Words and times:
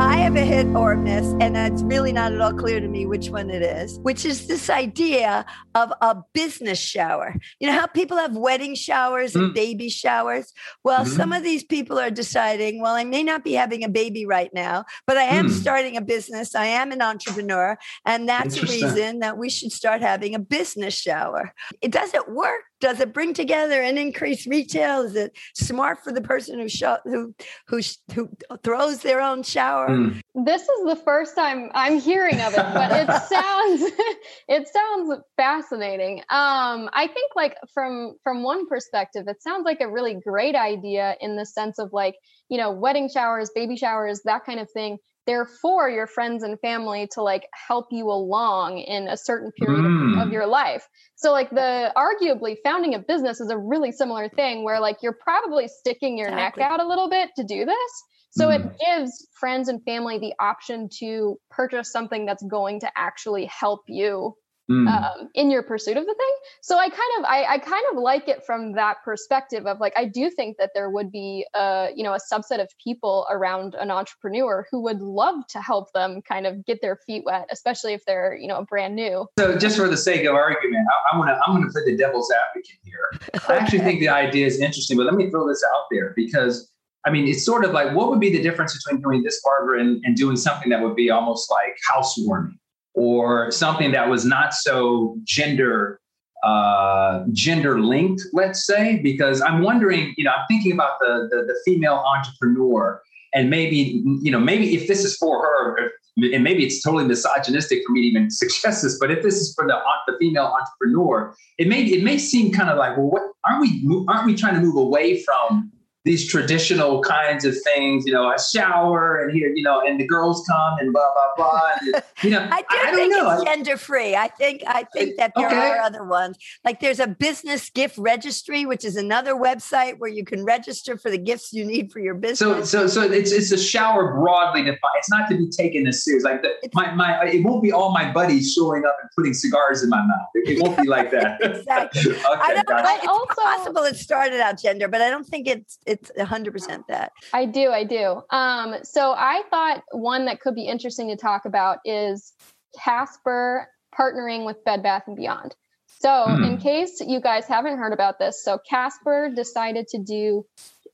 I 0.00 0.16
have 0.16 0.34
a 0.34 0.40
hit 0.40 0.66
or 0.68 0.92
a 0.92 0.96
miss, 0.96 1.26
and 1.42 1.58
it's 1.58 1.82
really 1.82 2.10
not 2.10 2.32
at 2.32 2.40
all 2.40 2.54
clear 2.54 2.80
to 2.80 2.88
me 2.88 3.04
which 3.04 3.28
one 3.28 3.50
it 3.50 3.60
is, 3.60 3.98
which 3.98 4.24
is 4.24 4.46
this 4.46 4.70
idea 4.70 5.44
of 5.74 5.92
a 6.00 6.16
business 6.32 6.78
shower. 6.78 7.34
You 7.58 7.68
know 7.68 7.78
how 7.78 7.86
people 7.86 8.16
have 8.16 8.34
wedding 8.34 8.74
showers 8.74 9.36
and 9.36 9.50
mm. 9.50 9.54
baby 9.54 9.90
showers? 9.90 10.54
Well, 10.84 11.04
mm-hmm. 11.04 11.16
some 11.16 11.34
of 11.34 11.42
these 11.42 11.64
people 11.64 11.98
are 11.98 12.10
deciding, 12.10 12.80
well, 12.80 12.94
I 12.94 13.04
may 13.04 13.22
not 13.22 13.44
be 13.44 13.52
having 13.52 13.84
a 13.84 13.90
baby 13.90 14.24
right 14.24 14.50
now, 14.54 14.86
but 15.06 15.18
I 15.18 15.24
am 15.24 15.48
mm. 15.48 15.50
starting 15.50 15.98
a 15.98 16.00
business. 16.00 16.54
I 16.54 16.64
am 16.64 16.92
an 16.92 17.02
entrepreneur. 17.02 17.76
And 18.06 18.26
that's 18.26 18.56
a 18.56 18.62
reason 18.62 19.18
that 19.18 19.36
we 19.36 19.50
should 19.50 19.70
start 19.70 20.00
having 20.00 20.34
a 20.34 20.38
business 20.38 20.94
shower. 20.94 21.52
It 21.82 21.92
doesn't 21.92 22.34
work 22.34 22.62
does 22.80 23.00
it 23.00 23.12
bring 23.12 23.34
together 23.34 23.82
and 23.82 23.98
increase 23.98 24.46
retail? 24.46 25.02
Is 25.02 25.14
it 25.14 25.36
smart 25.54 26.02
for 26.02 26.12
the 26.12 26.20
person 26.20 26.58
who 26.58 26.68
sh- 26.68 26.82
who 27.04 27.34
who 27.66 27.80
who 28.14 28.30
throws 28.62 29.00
their 29.00 29.20
own 29.20 29.42
shower? 29.42 29.88
Mm. 29.88 30.20
This 30.34 30.62
is 30.62 30.84
the 30.86 30.96
first 30.96 31.34
time 31.34 31.70
I'm 31.74 32.00
hearing 32.00 32.40
of 32.40 32.54
it, 32.54 32.66
but 32.74 32.90
it 32.92 33.06
sounds 33.28 33.92
it 34.48 34.68
sounds 34.68 35.20
fascinating. 35.36 36.20
Um, 36.30 36.88
I 36.92 37.08
think 37.12 37.32
like 37.36 37.56
from 37.72 38.16
from 38.22 38.42
one 38.42 38.66
perspective, 38.66 39.28
it 39.28 39.42
sounds 39.42 39.64
like 39.64 39.80
a 39.80 39.90
really 39.90 40.14
great 40.14 40.54
idea 40.54 41.16
in 41.20 41.36
the 41.36 41.46
sense 41.46 41.78
of 41.78 41.90
like 41.92 42.16
you 42.48 42.58
know 42.58 42.70
wedding 42.70 43.08
showers, 43.12 43.50
baby 43.54 43.76
showers, 43.76 44.22
that 44.24 44.44
kind 44.44 44.60
of 44.60 44.70
thing 44.70 44.98
they're 45.30 45.46
for 45.62 45.88
your 45.88 46.08
friends 46.08 46.42
and 46.42 46.58
family 46.58 47.08
to 47.12 47.22
like 47.22 47.46
help 47.68 47.86
you 47.92 48.10
along 48.10 48.78
in 48.78 49.06
a 49.06 49.16
certain 49.16 49.52
period 49.52 49.80
mm. 49.84 50.14
of, 50.14 50.22
of, 50.22 50.28
mm. 50.28 50.32
your 50.32 50.46
life 50.46 50.88
so 51.14 51.30
like 51.30 51.48
the 51.50 51.92
arguably 51.96 52.56
founding 52.64 52.94
a 52.94 52.98
business 52.98 53.40
is 53.40 53.48
a 53.48 53.56
really 53.56 53.92
similar 53.92 54.28
thing 54.28 54.64
where 54.64 54.80
like 54.80 54.96
you're 55.02 55.16
probably 55.22 55.68
sticking 55.68 56.18
your 56.18 56.26
exactly. 56.26 56.62
neck 56.62 56.72
out 56.72 56.80
a 56.80 56.88
little 56.88 57.08
bit 57.08 57.30
to 57.36 57.44
do 57.44 57.64
this 57.64 57.92
so 58.32 58.48
mm. 58.48 58.56
it 58.56 58.76
gives 58.84 59.28
friends 59.38 59.68
and 59.68 59.80
family 59.84 60.18
the 60.18 60.34
option 60.40 60.88
to 60.98 61.36
purchase 61.48 61.92
something 61.92 62.26
that's 62.26 62.42
going 62.42 62.80
to 62.80 62.90
actually 62.96 63.46
help 63.46 63.82
you 63.86 64.34
mm. 64.70 64.88
um, 64.88 65.28
in 65.34 65.50
your 65.50 65.62
pursuit 65.62 65.96
of 65.96 66.06
the 66.06 66.14
thing. 66.14 66.34
So 66.62 66.78
I 66.78 66.88
kind 66.88 67.10
of 67.18 67.24
I, 67.24 67.44
I 67.54 67.58
kind 67.58 67.84
of 67.92 67.98
like 67.98 68.28
it 68.28 68.44
from 68.44 68.72
that 68.72 68.98
perspective 69.04 69.66
of 69.66 69.80
like 69.80 69.92
I 69.96 70.04
do 70.04 70.30
think 70.30 70.56
that 70.58 70.70
there 70.74 70.90
would 70.90 71.10
be 71.10 71.46
a 71.54 71.88
you 71.94 72.04
know 72.04 72.14
a 72.14 72.18
subset 72.32 72.60
of 72.60 72.68
people 72.82 73.26
around 73.30 73.74
an 73.74 73.90
entrepreneur 73.90 74.66
who 74.70 74.80
would 74.82 75.00
love 75.00 75.46
to 75.48 75.60
help 75.60 75.92
them 75.92 76.22
kind 76.22 76.46
of 76.46 76.64
get 76.64 76.80
their 76.80 76.96
feet 76.96 77.24
wet, 77.24 77.46
especially 77.50 77.92
if 77.92 78.04
they're 78.06 78.36
you 78.36 78.46
know 78.46 78.64
brand 78.64 78.94
new. 78.94 79.26
So 79.38 79.58
just 79.58 79.76
for 79.76 79.88
the 79.88 79.96
sake 79.96 80.24
of 80.24 80.34
argument, 80.34 80.86
I, 81.12 81.14
am 81.14 81.20
gonna 81.20 81.40
I'm 81.46 81.54
gonna 81.54 81.70
play 81.72 81.84
the 81.84 81.96
devil's 81.96 82.30
advocate 82.30 82.78
here. 82.84 83.30
I 83.48 83.56
actually 83.56 83.80
think 83.80 84.00
the 84.00 84.08
idea 84.08 84.46
is 84.46 84.60
interesting, 84.60 84.96
but 84.96 85.06
let 85.06 85.14
me 85.14 85.30
throw 85.30 85.48
this 85.48 85.64
out 85.74 85.84
there 85.90 86.12
because 86.14 86.70
I 87.06 87.10
mean, 87.10 87.26
it's 87.26 87.46
sort 87.46 87.64
of 87.64 87.72
like 87.72 87.94
what 87.94 88.10
would 88.10 88.20
be 88.20 88.30
the 88.30 88.42
difference 88.42 88.76
between 88.76 89.00
doing 89.00 89.22
this, 89.22 89.40
Barbara, 89.42 89.80
and, 89.80 90.02
and 90.04 90.14
doing 90.16 90.36
something 90.36 90.68
that 90.68 90.82
would 90.82 90.94
be 90.94 91.10
almost 91.10 91.50
like 91.50 91.76
housewarming? 91.88 92.58
Or 92.94 93.50
something 93.50 93.92
that 93.92 94.08
was 94.08 94.24
not 94.24 94.54
so 94.54 95.16
gender 95.24 96.00
uh, 96.42 97.24
gender 97.32 97.80
linked, 97.80 98.22
let's 98.32 98.64
say, 98.64 98.98
because 99.02 99.42
I'm 99.42 99.62
wondering, 99.62 100.14
you 100.16 100.24
know, 100.24 100.30
I'm 100.30 100.46
thinking 100.48 100.72
about 100.72 100.98
the, 100.98 101.28
the, 101.30 101.42
the 101.42 101.54
female 101.64 102.02
entrepreneur, 102.06 103.02
and 103.34 103.50
maybe, 103.50 104.02
you 104.22 104.30
know, 104.30 104.40
maybe 104.40 104.74
if 104.74 104.88
this 104.88 105.04
is 105.04 105.16
for 105.16 105.42
her, 105.42 105.90
and 106.16 106.42
maybe 106.42 106.64
it's 106.64 106.82
totally 106.82 107.04
misogynistic 107.04 107.82
for 107.86 107.92
me 107.92 108.00
to 108.02 108.06
even 108.06 108.30
suggest 108.30 108.82
this, 108.82 108.98
but 108.98 109.10
if 109.10 109.22
this 109.22 109.36
is 109.36 109.54
for 109.54 109.66
the 109.66 109.78
the 110.06 110.16
female 110.18 110.46
entrepreneur, 110.58 111.34
it 111.58 111.68
may 111.68 111.82
it 111.84 112.02
may 112.02 112.18
seem 112.18 112.52
kind 112.52 112.70
of 112.70 112.78
like, 112.78 112.96
well, 112.96 113.10
what 113.10 113.22
aren't 113.44 113.60
we 113.60 114.04
aren't 114.08 114.26
we 114.26 114.34
trying 114.34 114.54
to 114.54 114.60
move 114.60 114.76
away 114.76 115.22
from 115.22 115.70
these 116.04 116.26
traditional 116.26 117.02
kinds 117.02 117.44
of 117.44 117.54
things, 117.62 118.06
you 118.06 118.12
know, 118.12 118.32
a 118.32 118.38
shower 118.40 119.18
and 119.18 119.36
here, 119.36 119.52
you 119.54 119.62
know, 119.62 119.80
and 119.80 120.00
the 120.00 120.06
girls 120.06 120.42
come 120.48 120.78
and 120.78 120.92
blah 120.92 121.06
blah 121.14 121.28
blah. 121.36 121.70
And, 121.80 122.02
you 122.22 122.30
know, 122.30 122.48
I 122.50 122.60
do 122.62 122.66
I, 122.70 122.92
think 122.92 123.14
I 123.14 123.34
it's 123.34 123.44
gender 123.44 123.76
free. 123.76 124.16
I 124.16 124.28
think 124.28 124.62
I 124.66 124.84
think 124.94 125.18
that 125.18 125.32
there 125.36 125.46
okay. 125.46 125.56
are 125.56 125.78
other 125.78 126.04
ones. 126.04 126.38
Like 126.64 126.80
there's 126.80 127.00
a 127.00 127.06
business 127.06 127.68
gift 127.68 127.98
registry, 127.98 128.64
which 128.64 128.84
is 128.84 128.96
another 128.96 129.34
website 129.34 129.98
where 129.98 130.10
you 130.10 130.24
can 130.24 130.44
register 130.44 130.96
for 130.96 131.10
the 131.10 131.18
gifts 131.18 131.52
you 131.52 131.64
need 131.64 131.92
for 131.92 132.00
your 132.00 132.14
business. 132.14 132.38
So 132.38 132.64
so 132.64 132.86
so 132.86 133.02
it's 133.02 133.30
it's 133.30 133.52
a 133.52 133.58
shower 133.58 134.14
broadly 134.14 134.62
defined. 134.62 134.80
It's 134.98 135.10
not 135.10 135.28
to 135.30 135.36
be 135.36 135.48
taken 135.50 135.86
as 135.86 136.02
serious. 136.02 136.24
Like 136.24 136.42
the, 136.42 136.54
my 136.72 136.94
my 136.94 137.24
it 137.26 137.44
won't 137.44 137.62
be 137.62 137.72
all 137.72 137.92
my 137.92 138.10
buddies 138.10 138.54
showing 138.54 138.84
up 138.86 138.96
and 139.02 139.10
putting 139.16 139.34
cigars 139.34 139.82
in 139.82 139.90
my 139.90 140.00
mouth. 140.00 140.28
It, 140.34 140.56
it 140.56 140.62
won't 140.62 140.78
be 140.80 140.88
like 140.88 141.10
that. 141.10 141.40
exactly. 141.42 142.10
okay, 142.12 142.24
I 142.26 142.54
don't, 142.54 142.66
gotcha. 142.66 142.98
it's 142.98 143.06
also, 143.06 143.34
possible 143.34 143.82
it 143.82 143.96
started 143.96 144.40
out 144.40 144.58
gender, 144.58 144.88
but 144.88 145.02
I 145.02 145.10
don't 145.10 145.26
think 145.26 145.46
it's 145.46 145.78
it's 145.90 146.10
100% 146.16 146.86
that. 146.88 147.12
I 147.32 147.46
do. 147.46 147.70
I 147.70 147.82
do. 147.82 148.22
Um, 148.30 148.76
so 148.84 149.12
I 149.12 149.42
thought 149.50 149.82
one 149.90 150.26
that 150.26 150.40
could 150.40 150.54
be 150.54 150.66
interesting 150.66 151.08
to 151.08 151.16
talk 151.16 151.46
about 151.46 151.78
is 151.84 152.32
Casper 152.78 153.66
partnering 153.92 154.46
with 154.46 154.64
Bed 154.64 154.84
Bath 154.84 155.04
and 155.08 155.16
Beyond. 155.16 155.56
So, 155.98 156.26
hmm. 156.28 156.44
in 156.44 156.58
case 156.58 157.00
you 157.04 157.20
guys 157.20 157.46
haven't 157.46 157.78
heard 157.78 157.92
about 157.92 158.20
this, 158.20 158.42
so 158.44 158.58
Casper 158.68 159.30
decided 159.34 159.88
to 159.88 159.98
do 159.98 160.46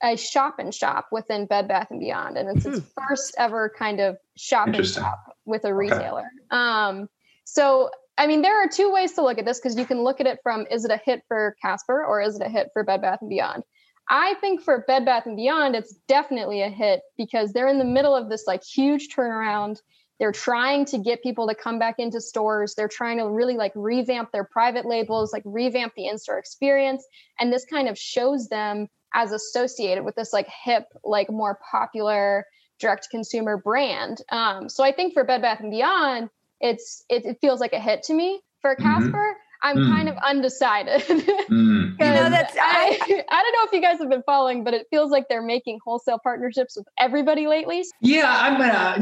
a 0.03 0.17
shop 0.17 0.55
and 0.57 0.73
shop 0.73 1.07
within 1.11 1.45
Bed 1.45 1.67
Bath 1.67 1.87
and 1.91 1.99
Beyond, 1.99 2.35
and 2.37 2.57
it's 2.57 2.65
its 2.65 2.79
hmm. 2.79 3.01
first 3.07 3.35
ever 3.37 3.71
kind 3.77 3.99
of 3.99 4.17
shop 4.35 4.67
and 4.67 4.85
shop 4.85 5.19
with 5.45 5.63
a 5.63 5.73
retailer. 5.73 6.25
Okay. 6.25 6.47
Um, 6.49 7.07
so, 7.43 7.91
I 8.17 8.25
mean, 8.25 8.41
there 8.41 8.61
are 8.63 8.67
two 8.67 8.91
ways 8.91 9.13
to 9.13 9.21
look 9.21 9.37
at 9.37 9.45
this 9.45 9.59
because 9.59 9.77
you 9.77 9.85
can 9.85 10.03
look 10.03 10.19
at 10.19 10.25
it 10.25 10.39
from 10.41 10.65
is 10.71 10.85
it 10.85 10.91
a 10.91 10.99
hit 11.05 11.21
for 11.27 11.55
Casper 11.61 12.03
or 12.03 12.19
is 12.19 12.35
it 12.35 12.41
a 12.45 12.49
hit 12.49 12.69
for 12.73 12.83
Bed 12.83 13.01
Bath 13.01 13.19
and 13.21 13.29
Beyond? 13.29 13.63
I 14.09 14.35
think 14.35 14.61
for 14.61 14.83
Bed 14.87 15.05
Bath 15.05 15.25
and 15.25 15.35
Beyond, 15.35 15.75
it's 15.75 15.93
definitely 16.07 16.61
a 16.61 16.69
hit 16.69 17.01
because 17.17 17.51
they're 17.51 17.67
in 17.67 17.77
the 17.77 17.85
middle 17.85 18.15
of 18.15 18.29
this 18.29 18.45
like 18.47 18.63
huge 18.63 19.09
turnaround. 19.09 19.81
They're 20.19 20.31
trying 20.31 20.85
to 20.85 20.97
get 20.97 21.21
people 21.21 21.47
to 21.47 21.55
come 21.55 21.77
back 21.77 21.95
into 21.99 22.21
stores. 22.21 22.73
They're 22.73 22.87
trying 22.87 23.17
to 23.17 23.27
really 23.27 23.55
like 23.55 23.73
revamp 23.75 24.31
their 24.31 24.45
private 24.45 24.85
labels, 24.85 25.33
like 25.33 25.43
revamp 25.45 25.93
the 25.95 26.07
in-store 26.07 26.39
experience. 26.39 27.05
And 27.39 27.51
this 27.51 27.65
kind 27.65 27.87
of 27.87 27.97
shows 27.97 28.47
them 28.47 28.87
as 29.13 29.31
associated 29.31 30.05
with 30.05 30.15
this 30.15 30.33
like 30.33 30.47
hip, 30.47 30.85
like 31.03 31.29
more 31.29 31.59
popular 31.69 32.45
direct 32.79 33.09
consumer 33.11 33.57
brand. 33.57 34.21
Um, 34.31 34.69
so 34.69 34.83
I 34.83 34.91
think 34.91 35.13
for 35.13 35.23
Bed 35.23 35.41
Bath 35.41 35.59
and 35.59 35.71
Beyond, 35.71 36.29
it's 36.61 37.03
it, 37.09 37.25
it 37.25 37.37
feels 37.41 37.59
like 37.59 37.73
a 37.73 37.79
hit 37.79 38.03
to 38.03 38.13
me. 38.13 38.41
For 38.61 38.73
mm-hmm. 38.73 38.83
Casper, 38.83 39.17
mm-hmm 39.17 39.46
I'm 39.67 39.77
mm. 39.77 39.89
kind 39.89 40.07
of 40.07 40.15
undecided. 40.25 41.01
mm. 41.01 41.91
You 41.99 42.05
know, 42.05 42.29
that's 42.29 42.55
I, 42.57 42.97
I 43.29 43.41
don't 43.41 43.53
know 43.53 43.65
if 43.65 43.73
you 43.73 43.81
guys 43.81 43.99
have 43.99 44.09
been 44.09 44.23
following, 44.25 44.63
but 44.63 44.73
it 44.73 44.87
feels 44.89 45.11
like 45.11 45.27
they're 45.27 45.41
making 45.41 45.79
wholesale 45.83 46.19
partnerships 46.23 46.77
with 46.77 46.87
everybody 46.99 47.47
lately. 47.47 47.83
Yeah, 48.01 48.25
I'm 48.29 48.57
gonna 48.57 48.97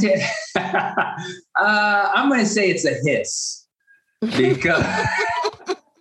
uh, 1.60 2.12
I'm 2.16 2.30
gonna 2.30 2.46
say 2.48 2.72
it's 2.72 2.84
a 2.84 2.96
hiss 3.04 3.68
because 4.22 4.84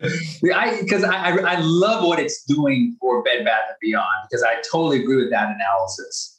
I 0.02 0.78
because 0.80 1.04
I, 1.04 1.14
I, 1.14 1.36
I 1.36 1.60
love 1.60 2.06
what 2.06 2.18
it's 2.18 2.44
doing 2.44 2.96
for 2.98 3.22
Bed 3.22 3.44
Bath 3.44 3.64
and 3.68 3.76
Beyond 3.82 4.28
because 4.30 4.42
I 4.42 4.62
totally 4.70 5.02
agree 5.02 5.16
with 5.16 5.30
that 5.30 5.54
analysis. 5.54 6.30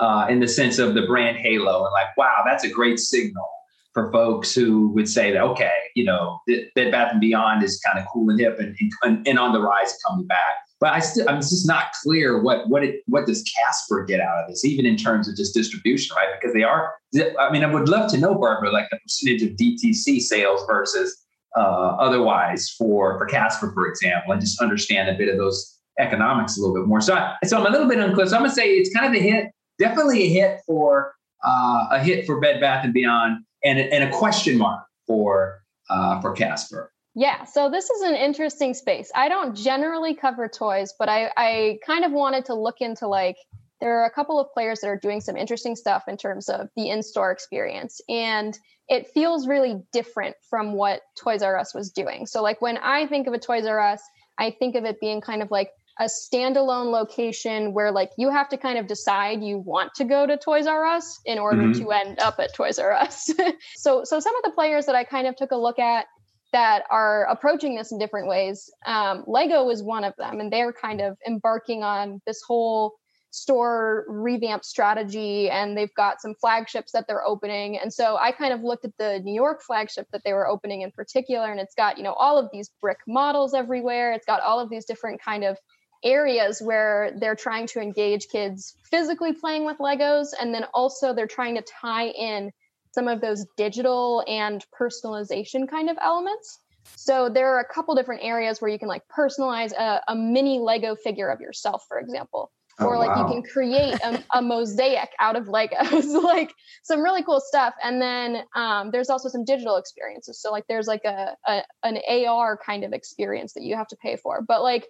Uh, 0.00 0.26
in 0.28 0.40
the 0.40 0.48
sense 0.48 0.80
of 0.80 0.94
the 0.94 1.02
brand 1.02 1.36
halo 1.36 1.84
and 1.84 1.92
like, 1.92 2.16
wow, 2.16 2.42
that's 2.44 2.64
a 2.64 2.68
great 2.68 2.98
signal 2.98 3.48
for 3.94 4.10
folks 4.10 4.54
who 4.54 4.88
would 4.88 5.08
say 5.08 5.32
that 5.32 5.40
okay, 5.40 5.72
you 5.94 6.04
know, 6.04 6.40
Bed 6.46 6.90
Bath 6.90 7.12
and 7.12 7.20
Beyond 7.20 7.62
is 7.62 7.80
kind 7.80 7.98
of 7.98 8.04
cool 8.12 8.28
and 8.28 8.38
hip 8.38 8.58
and, 8.58 8.76
and, 9.02 9.26
and 9.26 9.38
on 9.38 9.52
the 9.52 9.60
rise 9.60 9.96
coming 10.06 10.26
back. 10.26 10.56
But 10.80 10.92
I 10.92 10.98
still, 10.98 11.28
I'm 11.28 11.36
just 11.36 11.66
not 11.66 11.86
clear 12.02 12.42
what 12.42 12.68
what 12.68 12.84
it 12.84 13.02
what 13.06 13.26
does 13.26 13.42
Casper 13.44 14.04
get 14.04 14.20
out 14.20 14.42
of 14.42 14.48
this, 14.48 14.64
even 14.64 14.84
in 14.84 14.96
terms 14.96 15.28
of 15.28 15.36
just 15.36 15.54
distribution, 15.54 16.14
right? 16.16 16.28
Because 16.38 16.52
they 16.52 16.64
are, 16.64 16.92
I 17.40 17.50
mean, 17.50 17.64
I 17.64 17.72
would 17.72 17.88
love 17.88 18.10
to 18.10 18.18
know, 18.18 18.34
Barbara, 18.34 18.70
like 18.70 18.90
the 18.90 18.98
percentage 18.98 19.42
of 19.42 19.56
DTC 19.56 20.20
sales 20.20 20.60
versus 20.66 21.24
uh, 21.56 21.96
otherwise 21.98 22.74
for 22.76 23.16
for 23.18 23.26
Casper, 23.26 23.72
for 23.72 23.86
example, 23.86 24.32
and 24.32 24.40
just 24.40 24.60
understand 24.60 25.08
a 25.08 25.14
bit 25.14 25.28
of 25.28 25.38
those 25.38 25.78
economics 26.00 26.58
a 26.58 26.60
little 26.60 26.74
bit 26.74 26.88
more. 26.88 27.00
So, 27.00 27.14
I, 27.14 27.36
so 27.44 27.58
I'm 27.58 27.66
a 27.66 27.70
little 27.70 27.88
bit 27.88 28.00
unclear. 28.00 28.26
So 28.26 28.36
I'm 28.36 28.42
gonna 28.42 28.52
say 28.52 28.70
it's 28.70 28.92
kind 28.92 29.06
of 29.06 29.18
a 29.18 29.22
hit, 29.22 29.52
definitely 29.78 30.24
a 30.24 30.28
hit 30.28 30.60
for 30.66 31.14
uh, 31.46 31.86
a 31.92 32.02
hit 32.02 32.26
for 32.26 32.40
Bed 32.40 32.60
Bath 32.60 32.84
and 32.84 32.92
Beyond 32.92 33.44
and, 33.64 33.78
and 33.78 34.04
a 34.04 34.10
question 34.10 34.58
mark 34.58 34.84
for 35.06 35.62
uh, 35.90 36.20
for 36.20 36.32
Casper. 36.32 36.92
Yeah, 37.14 37.44
so 37.44 37.70
this 37.70 37.90
is 37.90 38.02
an 38.02 38.14
interesting 38.14 38.74
space. 38.74 39.10
I 39.14 39.28
don't 39.28 39.56
generally 39.56 40.14
cover 40.14 40.48
toys, 40.48 40.92
but 40.98 41.08
I, 41.08 41.30
I 41.36 41.78
kind 41.86 42.04
of 42.04 42.10
wanted 42.10 42.46
to 42.46 42.54
look 42.54 42.80
into 42.80 43.06
like 43.06 43.36
there 43.80 44.00
are 44.00 44.06
a 44.06 44.10
couple 44.10 44.40
of 44.40 44.52
players 44.52 44.80
that 44.80 44.88
are 44.88 44.98
doing 44.98 45.20
some 45.20 45.36
interesting 45.36 45.76
stuff 45.76 46.04
in 46.08 46.16
terms 46.16 46.48
of 46.48 46.68
the 46.74 46.88
in-store 46.88 47.30
experience 47.30 48.00
and 48.08 48.58
it 48.88 49.08
feels 49.08 49.46
really 49.46 49.82
different 49.92 50.36
from 50.48 50.72
what 50.72 51.02
Toys 51.16 51.42
R 51.42 51.56
Us 51.58 51.74
was 51.74 51.90
doing. 51.90 52.26
So 52.26 52.42
like 52.42 52.60
when 52.60 52.78
I 52.78 53.06
think 53.06 53.26
of 53.26 53.32
a 53.32 53.38
Toys 53.38 53.66
R 53.66 53.80
Us, 53.80 54.02
I 54.38 54.50
think 54.50 54.74
of 54.74 54.84
it 54.84 55.00
being 55.00 55.20
kind 55.20 55.42
of 55.42 55.50
like 55.50 55.70
a 55.98 56.04
standalone 56.04 56.90
location 56.90 57.72
where 57.72 57.92
like 57.92 58.10
you 58.18 58.30
have 58.30 58.48
to 58.48 58.56
kind 58.56 58.78
of 58.78 58.86
decide 58.86 59.42
you 59.42 59.58
want 59.58 59.94
to 59.94 60.04
go 60.04 60.26
to 60.26 60.36
Toys 60.36 60.66
R 60.66 60.84
Us 60.84 61.20
in 61.24 61.38
order 61.38 61.62
mm-hmm. 61.62 61.84
to 61.84 61.92
end 61.92 62.18
up 62.18 62.38
at 62.40 62.54
Toys 62.54 62.78
R 62.78 62.92
Us. 62.92 63.30
so 63.76 64.02
so 64.04 64.20
some 64.20 64.36
of 64.36 64.42
the 64.42 64.50
players 64.50 64.86
that 64.86 64.94
I 64.94 65.04
kind 65.04 65.26
of 65.26 65.36
took 65.36 65.52
a 65.52 65.56
look 65.56 65.78
at 65.78 66.06
that 66.52 66.84
are 66.90 67.24
approaching 67.24 67.74
this 67.74 67.90
in 67.92 67.98
different 67.98 68.28
ways. 68.28 68.70
Um, 68.86 69.24
Lego 69.26 69.68
is 69.70 69.82
one 69.82 70.04
of 70.04 70.14
them, 70.16 70.40
and 70.40 70.52
they're 70.52 70.72
kind 70.72 71.00
of 71.00 71.16
embarking 71.26 71.82
on 71.82 72.20
this 72.26 72.42
whole 72.46 72.94
store 73.34 74.04
revamp 74.06 74.64
strategy 74.64 75.50
and 75.50 75.76
they've 75.76 75.92
got 75.96 76.20
some 76.20 76.36
flagships 76.36 76.92
that 76.92 77.04
they're 77.08 77.26
opening 77.26 77.76
and 77.76 77.92
so 77.92 78.16
i 78.20 78.30
kind 78.30 78.54
of 78.54 78.62
looked 78.62 78.84
at 78.84 78.96
the 78.96 79.18
new 79.24 79.34
york 79.34 79.60
flagship 79.60 80.06
that 80.12 80.22
they 80.24 80.32
were 80.32 80.46
opening 80.46 80.82
in 80.82 80.90
particular 80.92 81.50
and 81.50 81.58
it's 81.58 81.74
got 81.74 81.98
you 81.98 82.04
know 82.04 82.12
all 82.12 82.38
of 82.38 82.48
these 82.52 82.70
brick 82.80 82.98
models 83.08 83.52
everywhere 83.52 84.12
it's 84.12 84.24
got 84.24 84.40
all 84.40 84.60
of 84.60 84.70
these 84.70 84.84
different 84.84 85.20
kind 85.20 85.42
of 85.42 85.58
areas 86.04 86.60
where 86.62 87.12
they're 87.18 87.34
trying 87.34 87.66
to 87.68 87.80
engage 87.80 88.28
kids 88.28 88.76
physically 88.90 89.32
playing 89.32 89.64
with 89.64 89.78
legos 89.78 90.28
and 90.40 90.54
then 90.54 90.64
also 90.74 91.14
they're 91.14 91.26
trying 91.26 91.54
to 91.54 91.62
tie 91.62 92.08
in 92.08 92.50
some 92.92 93.08
of 93.08 93.20
those 93.20 93.44
digital 93.56 94.24
and 94.28 94.64
personalization 94.78 95.68
kind 95.68 95.90
of 95.90 95.96
elements. 96.00 96.60
So 96.96 97.28
there 97.28 97.54
are 97.54 97.60
a 97.60 97.74
couple 97.74 97.94
different 97.94 98.22
areas 98.22 98.60
where 98.60 98.70
you 98.70 98.78
can 98.78 98.88
like 98.88 99.02
personalize 99.08 99.72
a, 99.72 100.00
a 100.06 100.14
mini 100.14 100.58
lego 100.58 100.94
figure 100.94 101.28
of 101.28 101.40
yourself 101.40 101.84
for 101.88 101.98
example. 101.98 102.52
Oh, 102.80 102.86
or 102.86 102.98
like 102.98 103.14
wow. 103.14 103.28
you 103.28 103.32
can 103.32 103.42
create 103.44 103.94
a, 104.02 104.24
a, 104.32 104.42
mosaic 104.42 105.10
out 105.20 105.36
of 105.36 105.44
legos 105.44 106.12
like 106.22 106.52
some 106.82 107.02
really 107.02 107.22
cool 107.22 107.40
stuff. 107.40 107.72
And 107.80 108.02
then 108.02 108.42
um, 108.56 108.90
there's 108.90 109.10
also 109.10 109.28
some 109.28 109.44
digital 109.44 109.76
experiences. 109.76 110.40
So 110.40 110.50
like 110.50 110.64
there's 110.68 110.88
like 110.88 111.04
a, 111.04 111.36
a, 111.46 111.62
an 111.84 111.98
ar 112.26 112.58
kind 112.58 112.82
of 112.82 112.92
experience 112.92 113.52
that 113.52 113.62
you 113.62 113.76
have 113.76 113.86
to 113.88 113.96
pay 113.96 114.16
for. 114.16 114.42
But 114.42 114.62
like 114.62 114.88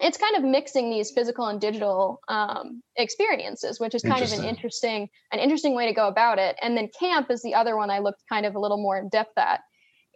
it's 0.00 0.18
kind 0.18 0.36
of 0.36 0.42
mixing 0.42 0.90
these 0.90 1.10
physical 1.10 1.46
and 1.46 1.60
digital 1.60 2.20
um, 2.28 2.82
experiences 2.96 3.78
which 3.80 3.94
is 3.94 4.02
kind 4.02 4.22
of 4.22 4.32
an 4.32 4.44
interesting 4.44 5.08
an 5.32 5.38
interesting 5.38 5.74
way 5.74 5.86
to 5.86 5.92
go 5.92 6.08
about 6.08 6.38
it 6.38 6.56
and 6.62 6.76
then 6.76 6.88
camp 6.98 7.30
is 7.30 7.42
the 7.42 7.54
other 7.54 7.76
one 7.76 7.90
i 7.90 7.98
looked 7.98 8.22
kind 8.28 8.46
of 8.46 8.54
a 8.54 8.58
little 8.58 8.78
more 8.78 8.98
in 8.98 9.08
depth 9.08 9.36
at 9.36 9.60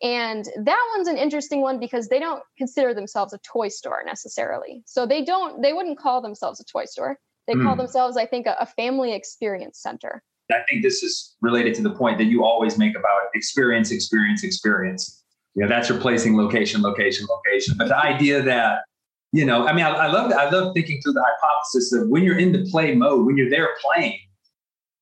and 0.03 0.45
that 0.59 0.83
one's 0.95 1.09
an 1.09 1.17
interesting 1.17 1.63
one 1.63 1.81
because 1.81 2.09
they 2.09 2.19
don't 2.19 2.43
consider 2.59 2.93
themselves 2.93 3.33
a 3.33 3.39
toy 3.39 3.69
store 3.69 4.03
necessarily. 4.05 4.83
So 4.85 5.07
they 5.07 5.25
don't, 5.25 5.63
they 5.63 5.73
wouldn't 5.73 5.99
call 5.99 6.21
themselves 6.21 6.61
a 6.61 6.65
toy 6.65 6.85
store. 6.85 7.19
They 7.47 7.55
mm. 7.55 7.63
call 7.63 7.75
hmm. 7.75 7.79
themselves, 7.79 8.17
I 8.17 8.27
think, 8.27 8.47
a, 8.47 8.57
a 8.61 8.67
family 8.67 9.15
experience 9.15 9.81
center. 9.81 10.23
I 10.51 10.63
think 10.69 10.83
this 10.83 11.03
is 11.03 11.37
related 11.41 11.75
to 11.77 11.83
the 11.83 11.91
point 11.91 12.19
that 12.19 12.25
you 12.25 12.45
always 12.45 12.79
make 12.79 12.97
about 12.97 13.21
experience, 13.35 13.91
experience, 13.91 14.45
experience. 14.45 15.23
You 15.55 15.63
know, 15.63 15.69
that's 15.69 15.91
replacing 15.91 16.37
location, 16.37 16.83
location, 16.83 17.27
location. 17.29 17.77
But 17.79 17.89
the 17.89 17.97
idea 17.97 18.43
that, 18.43 18.81
you 19.33 19.45
know, 19.45 19.67
I 19.67 19.73
mean, 19.73 19.85
I, 19.85 19.91
I 19.91 20.07
love 20.07 20.33
I 20.33 20.49
love 20.49 20.75
thinking 20.75 21.01
through 21.03 21.15
the 21.15 21.25
hypothesis 21.25 21.93
of 21.93 22.09
when 22.09 22.23
you're 22.23 22.39
in 22.39 22.53
the 22.53 22.69
play 22.71 22.95
mode, 22.95 23.27
when 23.27 23.37
you're 23.37 23.51
there 23.51 23.71
playing, 23.83 24.19